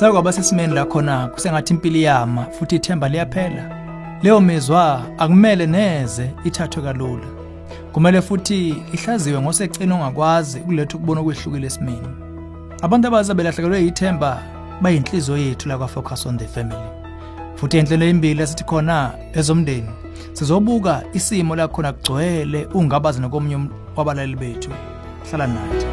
[0.00, 3.70] Sakwaba sesimeni la khona kusengathi impilo iyama futhi ithemba liyaphela.
[4.22, 7.26] Leyo mizwa akumele neze ithathwe kalula.
[7.92, 12.08] Kumele futhi ihlaziwe ngosecina ongakwazi ukuletha ukubona okwehlukile esimeni.
[12.82, 14.42] Abantu abaza belahlekelwe yithemba
[14.80, 16.90] bayinhliziyo yethu la kwa Focus on the Family.
[17.54, 19.90] Futhi enhlelo embili esithi khona ezomndeni
[20.32, 24.70] sizobuka isimo la khona kugcwele ungabazi nokomunye wabalali bethu.
[25.30, 25.86] Hlala nathi.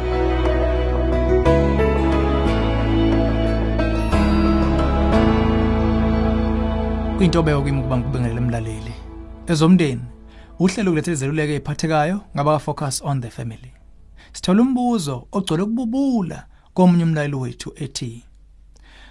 [7.18, 8.94] Kuyintobeko kimi ukuba ngikubingelele emlaleli
[9.46, 10.02] ezomndeni
[10.58, 13.72] uhlelo kulethele izeluleko eziphathekayo ngaba focus on the family.
[14.32, 18.24] Sithola umbuzo ogcwele ukububula komunye umlaleli wethu ethi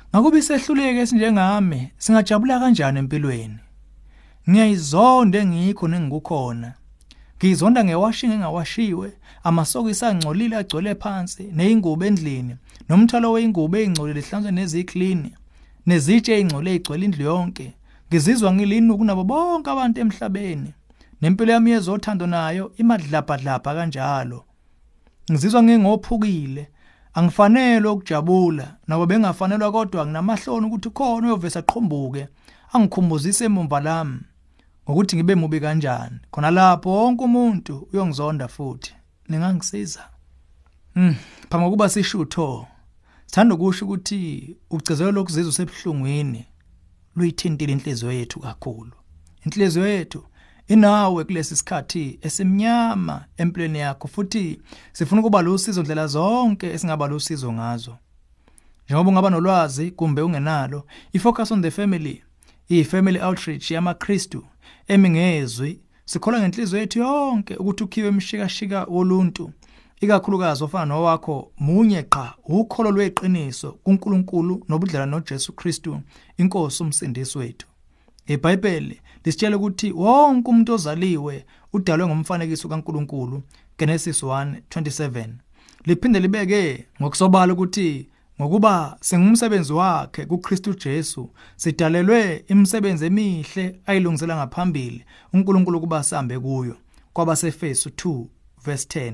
[0.09, 3.59] ngakuba isehluleke esinjengami singajabula kanjani empilweni?
[4.49, 6.73] Ngiyayizonda engikho nengikukhona
[7.37, 9.09] ngizonda ngewashing engawashiwe
[9.43, 12.55] amasoko isangcolile agcwele phansi neyingubo endlini
[12.89, 15.31] nomthwalo weingubo ezingcolile hlanzwe neziklini
[15.87, 17.67] nezitshe ezingcole ezigcwele indlu yonke.
[18.09, 20.73] Ngizizwa ngilini kunabo bonke abantu emhlabeni?
[21.21, 24.45] Nempilo yami yezothando nayo imadlabhadlabha kanjalo.
[25.31, 26.71] Ngizizwa ngingophukile.
[27.13, 32.27] Angifanele ukujabula nabo bengafanelwa kodwa nginamahloni ukuthi khona uyovesa aqhumbuke
[32.73, 34.19] angikhumbuzise emumva lami
[34.83, 36.19] ngokuthi ngibe mubi kanjani.
[36.31, 38.93] Khona lapho wonke umuntu uyongizonda futhi.
[39.29, 40.03] Ningangisiza?
[40.95, 41.15] Mm
[41.49, 42.67] phambi kokuba sishutho
[43.25, 46.45] sithanda ukusho ukuthi ugcizelelo lokuzizwa usebhlungwini
[47.17, 48.91] luyithintile inhliziyo yethu kakhulu.
[49.45, 50.23] Inhliziyo yethu
[50.67, 54.61] inawe kulesi sikhathi esimnyama empilweni yakho futhi
[54.93, 57.97] sifuna ukuba lusizo ndlela zonke esingaba lusizo ngazo.
[58.85, 62.23] Njengoba ungaba nolwazi kumbe ungenalo ifocus on the family
[62.69, 64.45] i-family outreach yamaKristu
[64.87, 69.51] emingezwi sikhola ngenhliziyo yethu yonke ukuthi ukhiwe emshikashika woluntu.
[70.01, 75.99] Ikakhulukazi ofana nowakho munye qa ukholo lweqiniso kuNkulunkulu nobudlelwano noJesu Kristu
[76.37, 77.67] inkosi umsindisi wethu.
[78.27, 83.43] eBhayibheli lisitshela ukuthi wonke umuntu ozaliwe udalwe ngomfanekiso kaNkulunkulu
[83.79, 85.29] Genesis 1:27
[85.85, 88.09] liphinde libeke ngokusobala ukuthi
[88.41, 96.75] ngokuba singumsebenzi wakhe kuKristu Jesu sidalelwe imisebenzi emihle ayilungisela ngaphambili uNkulunkulu kuba sambe kuyo
[97.13, 98.25] kwabasefesu 2
[98.65, 99.13] verse 10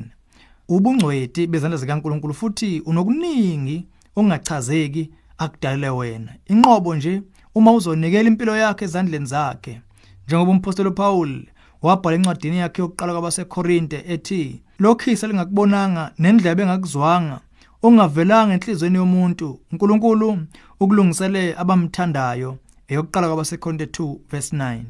[0.68, 6.32] ubungcweti bezandla zikaNkuluNkulu futhi unokuningi ongachazeki akudalele wena.
[6.46, 7.22] Inqobo nje
[7.56, 9.82] uma uzonikela impilo yakhe ezandleni zakhe
[10.28, 11.46] njengoba umpostoli Paul
[11.82, 17.40] wabhala encwadini yakhe yokuqala kwabaseKorinte ethi lokhisa lingakubonanga nendlebe engakuzwanga
[17.84, 20.38] ongavelanga enhlizweni yomuntu uNkulunkulu
[20.80, 22.58] ukulungisele abamthandayo
[22.88, 24.82] eyokuqala kwabaseKorinte 2 verse 9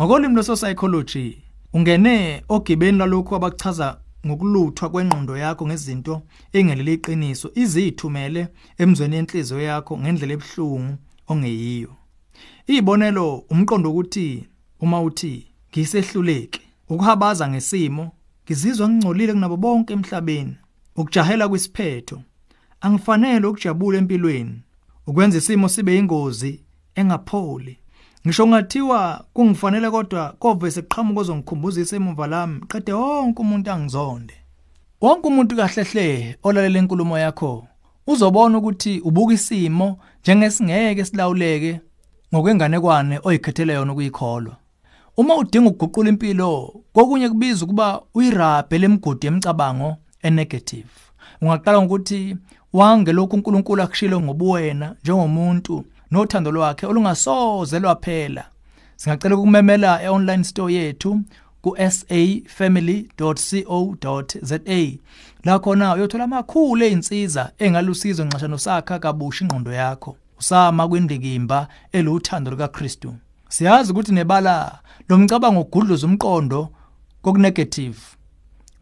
[0.00, 1.38] ngokolimi lweso psychology
[1.72, 3.96] ungene ogibeni lalokho abachaza
[4.26, 8.42] ngokuluthwa kwengqondo yakho ngezinto engelele iqiniso izithumele
[8.78, 10.94] emzweni yenhliziyo yakho ngendlela ebhlungu
[11.30, 11.92] ongeyiyo.
[12.66, 14.48] Izibonelo umqondo ukuthi
[14.80, 15.34] uma uthi
[15.70, 18.04] ngisehluleke ukuhabaza ngesimo
[18.44, 20.54] ngizizwa ngingcolile kunabo bonke emhlabeni
[20.96, 22.18] ukujahela kwisiphetho
[22.80, 24.56] angifanele ukujabula empilweni
[25.06, 26.52] ukwenza isimo sibe ingozi
[26.94, 27.78] engapholi.
[28.26, 34.34] Ngisho ngathiwa kungifanele kodwa kovese qhamuka ozongikhumbuzisa emuva lami qede wonke umuntu angizonde.
[35.00, 37.66] Wonke umuntu kahlehle olalela inkulumo yakho
[38.06, 41.80] uzobona ukuthi ubuka isimo njengesingeke silawuleke
[42.34, 44.56] ngokwenganekwane oyikhethele yona ukuyikholwa.
[45.16, 50.88] Uma udinga ukuguqula impilo kokunye kubiza ukuba uyirabhe lemgodi yemicabango enegative.
[51.42, 52.36] Ungaqala ngokuthi
[52.72, 58.44] wange lokhu uNkulunkulu akushilo ngobuwena njengomuntu nothando lwakhe olungasoze lwaphela
[58.96, 61.20] singacela ukumemela e-online store yethu
[61.62, 63.08] ku safamily.co.za
[65.44, 70.16] la khona uyothola amakhulu einsiza engalusizo nxasha nosakha kabusha ingqondo yakho.
[70.38, 73.14] Usama kwindikimba eluthando lukaKristu.
[73.48, 76.68] Siyazi ukuthi nebala lomcabango ogudluza umqondo
[77.22, 77.98] kokunegative.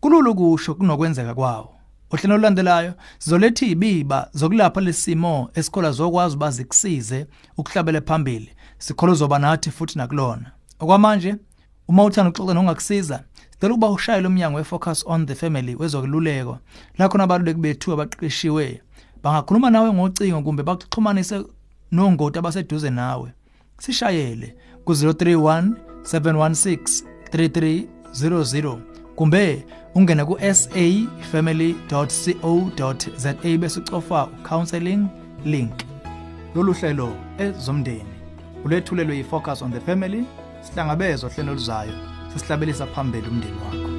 [0.00, 1.75] Kululu kusho kunokwenzeka kwawo.
[2.16, 7.26] Ohlelo olulandelayo sizoletha izibiba zokulapha lesimo esikhola zokwazi bazikusize
[7.56, 8.50] ukuhlabela phambili.
[8.78, 10.52] Sikhola uzoba nathi futhi nakulona.
[10.80, 11.36] Okwamanje
[11.88, 16.58] uma uthanda ukuxoxa nongakusiza sicela ukuba ushayele umnyango we-focus on the family wezokululeko.
[16.98, 18.82] La khona abaluleki bethu abaqeqeshiwe.
[19.22, 21.44] Bangakhuluma nawe ngocingo kumbe bakuxhumanise
[21.92, 23.32] nongoti abaseduze nawe.
[23.78, 25.72] Sishayele ku-031
[26.02, 28.78] 716 3300
[29.16, 35.06] kumbe ungene ku safamily.co.za bese ucofa counseling
[35.44, 35.72] link.
[36.54, 38.04] Lolu hlelo ezomndeni
[38.64, 40.24] ulethulelwe yi-focus on the family
[40.60, 41.92] sihlangabezwa hlelo luzayo
[42.32, 43.95] sisihlabelisa phambili umndeni wakho.